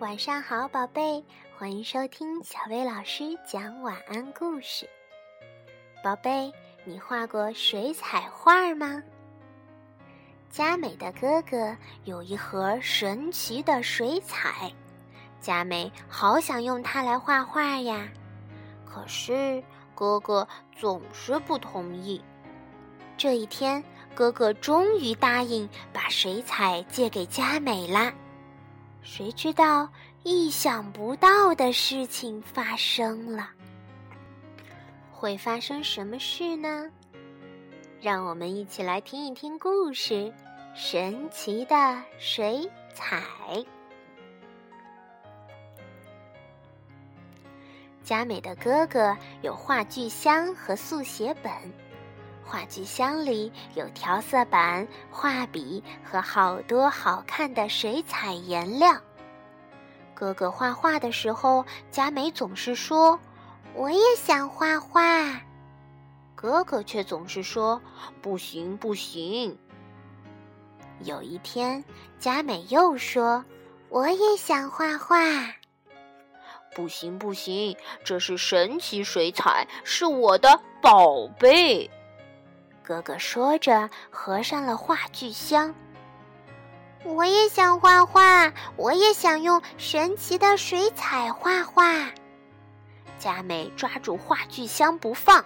[0.00, 1.22] 晚上好，宝贝，
[1.58, 4.88] 欢迎收听小薇老师讲晚安故事。
[6.02, 6.50] 宝贝，
[6.84, 9.02] 你画过水彩画吗？
[10.48, 14.72] 佳美的哥哥有一盒神奇的水彩，
[15.38, 18.08] 佳美好想用它来画画呀，
[18.86, 19.62] 可是
[19.94, 22.24] 哥哥总是不同意。
[23.18, 28.10] 这一天，哥哥终于答应把水彩借给佳美啦。
[29.02, 29.88] 谁知道
[30.22, 33.50] 意想不到的事情发生了？
[35.10, 36.90] 会发生什么事呢？
[38.00, 40.14] 让我们一起来听一听故事
[40.74, 43.22] 《神奇的水彩》。
[48.02, 51.52] 佳美的哥哥有画具箱和速写本。
[52.50, 58.92] 画具箱里有调色板、画笔和好多好看的水彩颜料。
[60.14, 63.16] 哥哥画画的时候，佳美总是说
[63.72, 65.40] ：“我也想画画。”
[66.34, 67.80] 哥哥却总是说
[68.20, 69.56] ：“不行，不行。”
[71.04, 71.84] 有一天，
[72.18, 73.44] 佳美又说
[73.90, 75.20] ：“我也想画画。
[76.74, 81.88] ”“不行，不行，这是神奇水彩，是我的宝贝。”
[82.90, 85.72] 哥哥说着，合上了画具箱。
[87.04, 92.10] 我也想画画，我也想用神奇的水彩画画。
[93.16, 95.44] 佳美抓住画具箱不放。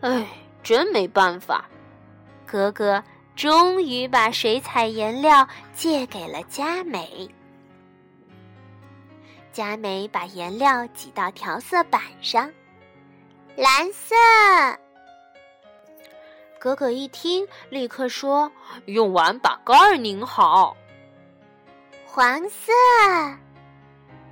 [0.00, 0.26] 哎，
[0.64, 1.64] 真没办法。
[2.44, 3.00] 哥哥
[3.36, 7.32] 终于把水彩颜料借给了佳美。
[9.52, 12.50] 佳美把颜料挤到调色板上，
[13.54, 14.16] 蓝色。
[16.60, 18.52] 哥哥一听，立刻说
[18.84, 20.76] ：“用完把盖儿拧好。”
[22.04, 22.70] 黄色。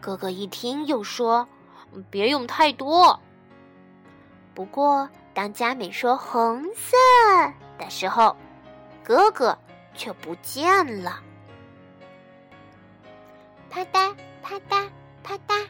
[0.00, 1.46] 哥哥一听，又说
[2.08, 3.20] ：“别用太多。”
[4.54, 6.96] 不过，当佳美说“红色”
[7.78, 8.34] 的时候，
[9.02, 9.58] 哥哥
[9.94, 11.20] 却不见了。
[13.68, 14.88] 啪嗒啪嗒
[15.22, 15.66] 啪嗒，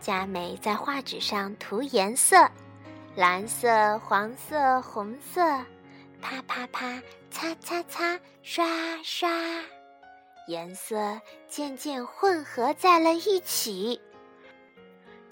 [0.00, 2.50] 佳美在画纸上涂颜色。
[3.16, 5.42] 蓝色、黄色、红色，
[6.22, 8.64] 啪啪啪，擦擦擦，刷
[9.02, 9.28] 刷，
[10.46, 14.00] 颜色渐渐混合在了一起，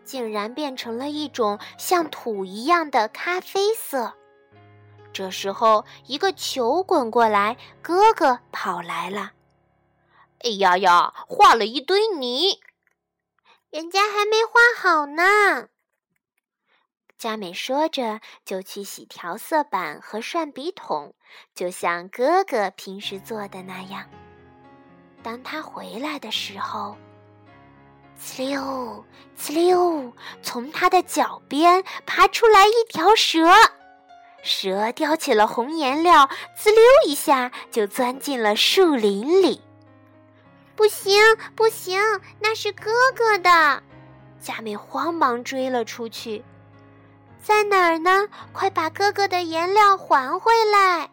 [0.04, 4.12] 竟然变成了一种像土一样的咖啡色。
[5.12, 9.32] 这时候，一个球滚过来，哥哥跑来了。
[10.40, 12.60] 哎呀呀，画了一堆泥，
[13.70, 15.68] 人家还没画好呢。
[17.18, 21.12] 佳美说着，就去洗调色板和涮笔筒，
[21.52, 24.04] 就像哥哥平时做的那样。
[25.20, 26.96] 当他回来的时候，
[28.16, 29.04] 呲溜
[29.36, 30.12] 呲溜，
[30.42, 33.48] 从他的脚边爬出来一条蛇，
[34.44, 39.60] 蛇叼起了红颜料，滋溜一下就钻进了树林里。
[40.76, 41.20] 不行
[41.56, 42.00] 不行，
[42.38, 43.82] 那是哥哥的！
[44.40, 46.44] 佳美慌忙追了出去。
[47.42, 48.28] 在哪儿呢？
[48.52, 51.08] 快把哥哥的颜料还回来！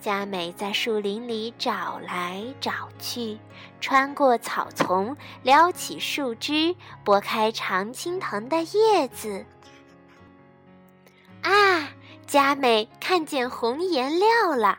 [0.00, 3.38] 佳美在树林里找来找去，
[3.80, 6.74] 穿过草丛，撩起树枝，
[7.04, 9.44] 拨开常青藤的叶子。
[11.42, 11.88] 啊！
[12.26, 14.78] 佳美看见红颜料了，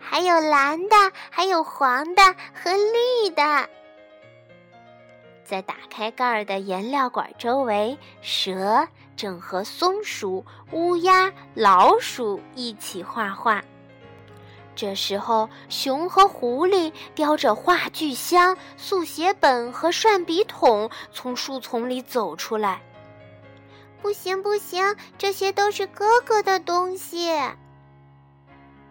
[0.00, 0.96] 还有蓝的，
[1.30, 2.22] 还有黄的
[2.54, 3.68] 和绿的。
[5.44, 13.62] 在打开盖儿的颜料管周围，蛇正和松鼠、乌鸦、老鼠一起画画。
[14.74, 22.80] 这时候，熊和狐狸叼着画具箱、速写本和涮笔筒从树丛里走出来。
[24.00, 27.30] 不行，不行，这些都是哥哥的东西。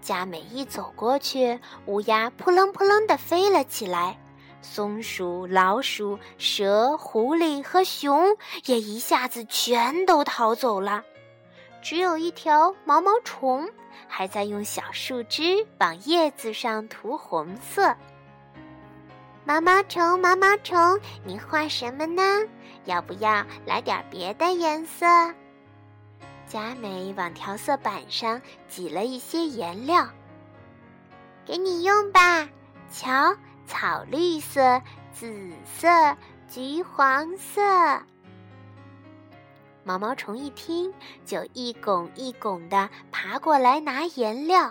[0.01, 4.17] 佳美一走过去，乌鸦扑棱扑棱地飞了起来。
[4.61, 11.03] 松鼠、老鼠、蛇、狐狸和熊也一下子全都逃走了，
[11.81, 13.67] 只有一条毛毛虫
[14.07, 17.95] 还在用小树枝往叶子上涂红色。
[19.43, 22.21] 毛毛虫，毛毛虫，你画什么呢？
[22.85, 25.05] 要不要来点别的颜色？
[26.45, 30.07] 佳美往调色板上挤了一些颜料，
[31.45, 32.47] 给你用吧，
[32.91, 33.35] 瞧。
[33.71, 34.81] 草绿色、
[35.13, 35.87] 紫色、
[36.49, 37.61] 橘黄色。
[39.85, 40.93] 毛毛虫一听，
[41.25, 44.69] 就一拱一拱的爬过来拿颜料。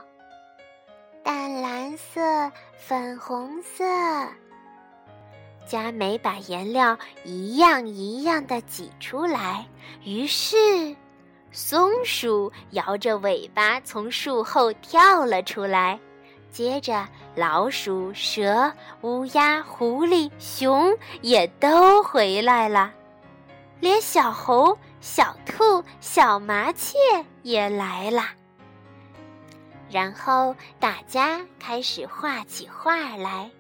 [1.25, 3.85] 淡蓝色、粉红色，
[5.67, 9.67] 佳美把颜料一样一样的挤出来，
[10.05, 10.95] 于是
[11.51, 15.99] 松鼠摇着尾巴从树后跳了出来。
[16.51, 22.93] 接着，老鼠、蛇、乌鸦、狐狸、熊也都回来了，
[23.81, 26.99] 连小猴、小兔、小麻雀
[27.43, 28.25] 也来了。
[29.91, 33.51] 然后大家开始画起画来。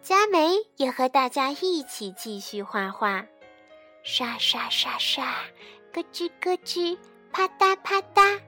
[0.00, 3.24] 佳美也和大家一起继续画画，
[4.02, 5.24] 刷刷刷刷，
[5.92, 6.96] 咯吱咯吱，
[7.30, 8.40] 啪嗒啪嗒，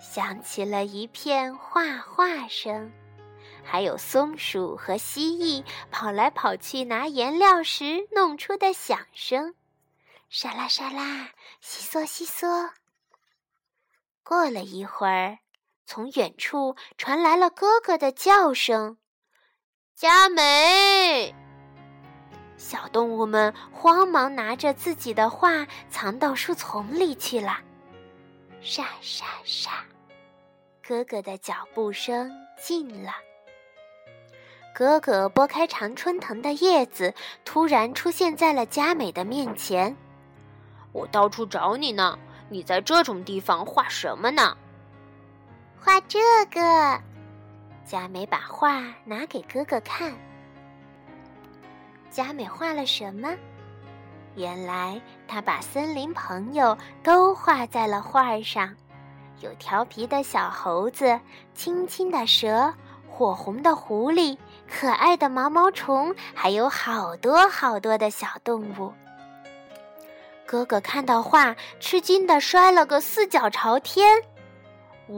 [0.00, 2.90] 响起了一片画画声。
[3.62, 9.54] 还有松鼠和蜥蜴跑来跑去拿颜料时弄出的响声，
[10.30, 11.28] 沙啦沙啦，
[11.60, 12.70] 悉嗦悉嗦。
[14.22, 15.38] 过了一会儿，
[15.84, 18.96] 从远处传来了哥哥的叫声。
[19.94, 21.34] 佳美，
[22.56, 27.58] 小动物们慌忙拿着自己的画藏到树丛里去了。
[28.62, 29.70] 沙沙沙，
[30.86, 33.12] 哥哥的脚步声近了。
[34.74, 39.96] 哥哥拨开常春藤的叶子，突然出现在了佳美的面前。
[40.92, 42.18] 我到处找你呢，
[42.50, 44.56] 你在这种地方画什么呢？
[45.80, 46.20] 画这
[46.50, 47.00] 个。
[47.86, 50.14] 佳美把画拿给哥哥看。
[52.10, 53.34] 佳美画了什么？
[54.36, 58.74] 原来他把森林朋友都画在了画上，
[59.40, 61.18] 有调皮的小猴子、
[61.54, 62.72] 青青的蛇、
[63.08, 64.38] 火红的狐狸、
[64.68, 68.92] 可爱的毛毛虫，还有好多好多的小动物。
[70.46, 74.22] 哥哥看到画，吃惊的摔了个四脚朝天。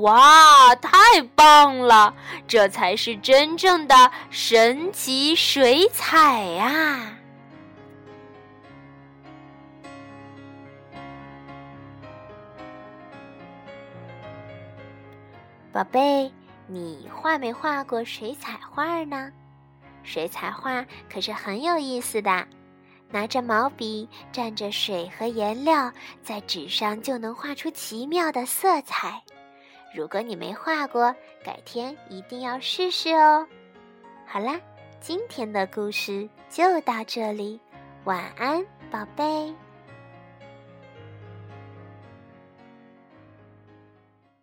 [0.01, 2.15] 哇，太棒了！
[2.49, 7.19] 这才是真正的神奇水彩呀！
[15.73, 16.31] 宝贝，
[16.67, 19.33] 你画没画过水彩画呢？
[20.03, 22.47] 水彩画可是很有意思的，
[23.11, 25.91] 拿着毛笔，蘸着水和颜料，
[26.23, 29.23] 在纸上就能画出奇妙的色彩。
[29.95, 33.47] 如果你没画过，改天一定要试试哦。
[34.27, 34.61] 好啦，
[35.01, 37.59] 今天的故事就到这里，
[38.05, 39.55] 晚安，宝贝。